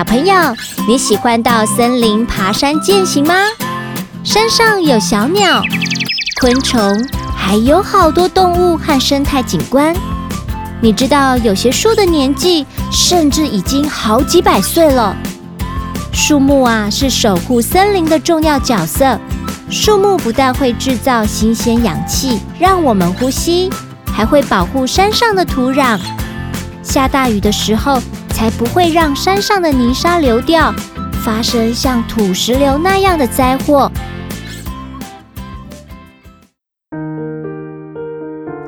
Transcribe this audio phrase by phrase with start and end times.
[0.00, 0.34] 小朋友，
[0.88, 3.34] 你喜欢到森林爬山健行吗？
[4.24, 5.60] 山上有小鸟、
[6.40, 9.94] 昆虫，还有好多动物和生态景观。
[10.80, 15.14] 你知道有些树的年纪甚至已经好几百岁了。
[16.14, 19.20] 树木啊，是守护森林的重要角色。
[19.68, 23.68] 树木不但会制造新鲜氧气让我们呼吸，
[24.10, 26.00] 还会保护山上的土壤。
[26.82, 28.02] 下大雨的时候，
[28.40, 30.72] 才不会让山上的泥沙流掉，
[31.22, 33.92] 发生像土石流那样的灾祸。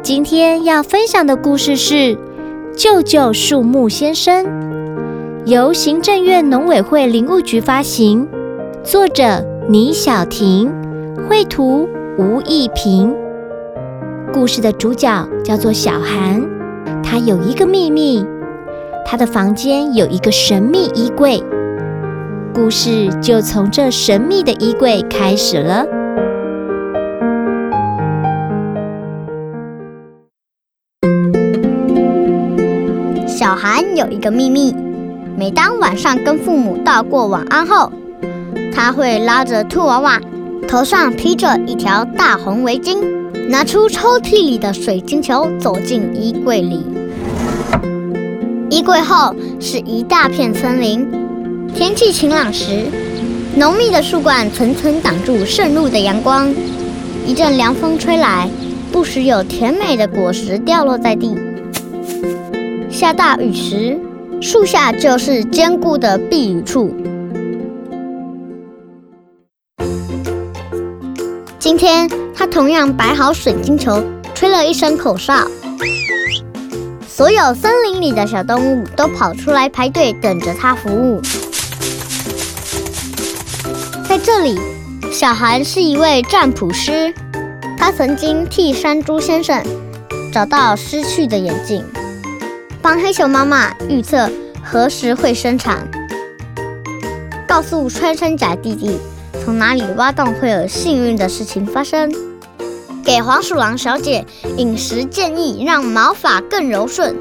[0.02, 1.94] 今天要分享的故事是
[2.76, 4.44] 《救救树木先生》，
[5.46, 8.28] 由行政院农委会林务局发行，
[8.84, 10.70] 作者倪小婷，
[11.26, 13.16] 绘图吴义平。
[14.34, 16.46] 故事的主角叫做小韩，
[17.02, 18.22] 他有一个秘密。
[19.04, 21.42] 他的房间有一个神秘衣柜，
[22.54, 25.84] 故事就从这神秘的衣柜开始了。
[33.26, 34.74] 小韩有一个秘密，
[35.36, 37.92] 每当晚上跟父母道过晚安后，
[38.74, 40.20] 他会拉着兔娃娃，
[40.66, 42.98] 头上披着一条大红围巾，
[43.50, 46.86] 拿出抽屉里的水晶球，走进衣柜里。
[48.72, 51.06] 衣柜后是一大片森林。
[51.74, 52.86] 天气晴朗时，
[53.54, 56.50] 浓密的树冠层层挡住渗入的阳光。
[57.26, 58.48] 一阵凉风吹来，
[58.90, 61.36] 不时有甜美的果实掉落在地。
[62.90, 64.00] 下大雨时，
[64.40, 66.96] 树下就是坚固的避雨处。
[71.58, 74.02] 今天，他同样摆好水晶球，
[74.34, 75.46] 吹了一声口哨。
[77.22, 81.22] 所有森林里的小动物都跑出来排队，等着他服务。
[84.08, 84.58] 在这里，
[85.12, 87.14] 小韩是一位占卜师，
[87.78, 89.62] 他曾经替山猪先生
[90.32, 91.84] 找到失去的眼镜，
[92.82, 94.28] 帮黑熊妈妈预测
[94.60, 95.88] 何时会生产，
[97.46, 98.98] 告诉穿山甲弟弟
[99.44, 102.31] 从哪里挖洞会有幸运的事情发生。
[103.04, 104.24] 给黄鼠狼小姐
[104.56, 107.16] 饮食建议，让毛发更柔顺。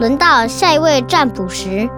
[0.00, 1.88] 轮到下一位占卜时，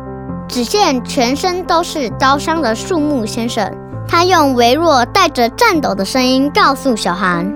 [0.46, 3.72] 只见全身都是刀伤的树木先生，
[4.06, 7.50] 他用微弱带着颤抖的声音告诉小韩：“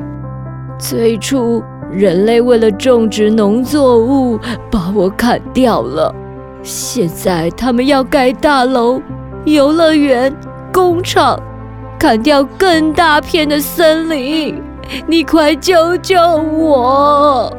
[0.81, 4.39] 最初，人类为了种植农作物，
[4.71, 6.15] 把我砍掉了。”
[6.69, 9.01] 现在他们要盖大楼、
[9.47, 10.31] 游乐园、
[10.71, 11.41] 工厂，
[11.99, 14.63] 砍掉更大片的森林，
[15.07, 17.51] 你快救救我！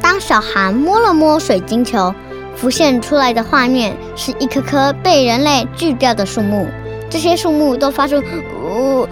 [0.00, 2.12] 当小韩摸了摸水晶球，
[2.56, 6.66] 浮现出来的画面是一棵棵被人类锯掉的树木，
[7.08, 9.06] 这些树木都发出呜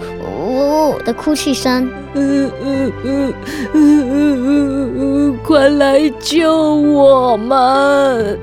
[1.01, 1.89] 的哭泣声。
[2.13, 3.33] 嗯嗯嗯
[3.73, 8.39] 嗯嗯嗯，快来救我们！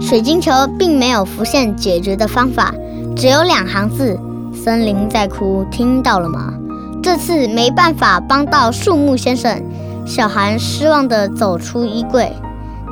[0.00, 2.74] 水晶球并没有浮现解决的方法，
[3.16, 4.16] 只有两行字
[4.54, 6.54] ：“森林在哭，听到了吗？”
[7.02, 9.60] 这次没办法帮到树木先生，
[10.06, 12.32] 小韩失望地走出衣柜。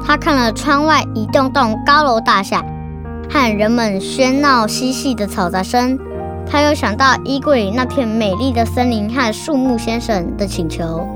[0.04, 2.64] 他看了窗外一栋栋高楼大厦。
[3.30, 5.98] 和人们喧闹嬉戏的嘈杂声，
[6.46, 11.08] 他又想到衣柜里那片美丽的森林和树木先生的请求。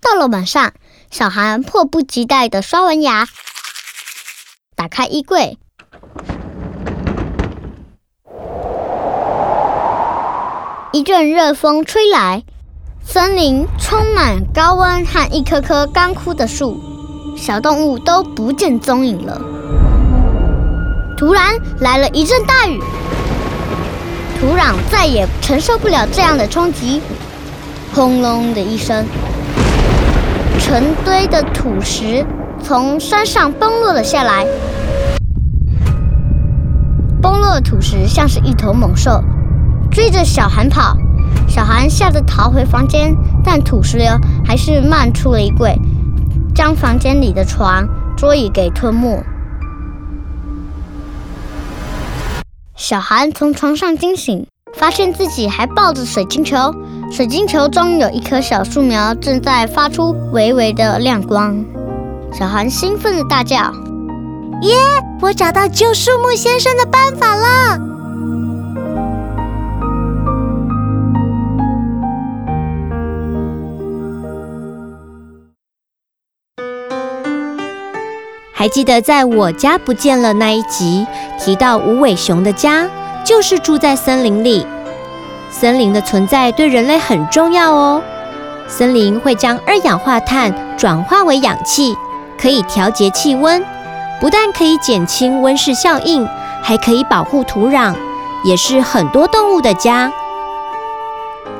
[0.00, 0.72] 到了晚上，
[1.10, 3.26] 小韩迫不及待地刷完牙，
[4.76, 5.58] 打开衣柜，
[10.92, 12.44] 一阵热风吹来，
[13.08, 16.76] 森林充满高温和一棵棵干枯的树，
[17.36, 19.40] 小动物都不见踪影了。
[21.16, 22.80] 突然来了一阵大雨，
[24.40, 27.00] 土壤再也承受不了这样的冲击，
[27.94, 29.06] 轰隆的一声，
[30.58, 32.26] 成堆的土石
[32.60, 34.44] 从山上崩落了下来。
[37.22, 39.22] 崩落的土石像是一头猛兽，
[39.92, 40.96] 追着小韩跑。
[41.48, 44.06] 小韩吓得逃回房间，但土石流
[44.44, 45.78] 还是漫出了衣柜，
[46.54, 49.22] 将房间里的床、桌椅给吞没。
[52.74, 54.46] 小韩从床上惊醒，
[54.76, 56.74] 发现自己还抱着水晶球，
[57.10, 61.64] 水晶球中有一棵小树苗正在发出微微的亮光。
[62.32, 63.72] 小韩兴奋地大叫
[64.62, 64.76] ：“耶！
[65.22, 67.80] 我找到救树木先生的办法了！”
[78.58, 81.06] 还记得在我家不见了那一集
[81.38, 82.88] 提到无尾熊的家，
[83.22, 84.66] 就是住在森林里。
[85.50, 88.02] 森林的存在对人类很重要哦。
[88.66, 91.94] 森林会将二氧化碳转化为氧气，
[92.40, 93.62] 可以调节气温，
[94.22, 96.26] 不但可以减轻温室效应，
[96.62, 97.94] 还可以保护土壤，
[98.42, 100.10] 也是很多动物的家。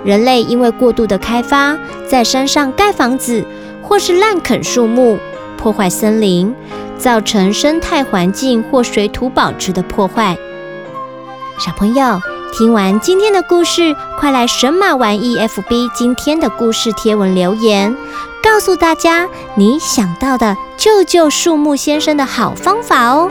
[0.02, 1.76] 人类因为过度的开发，
[2.08, 3.44] 在山上盖房子，
[3.82, 5.18] 或是滥垦树木，
[5.58, 6.54] 破坏森林。
[6.98, 10.36] 造成生态环境或水土保持的破坏。
[11.58, 12.20] 小朋友，
[12.52, 17.96] 听完今天的故事，快来神马玩 E F B 今天的故事贴文留言，
[18.42, 23.30] 告诉大家你想到的救救树木先生的好方法哦。